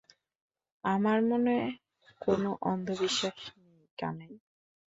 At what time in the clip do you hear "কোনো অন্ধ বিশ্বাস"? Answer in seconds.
2.21-3.39